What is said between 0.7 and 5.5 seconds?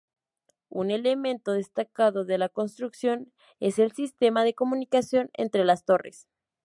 Un elemento destacado de la construcción es el sistema de comunicación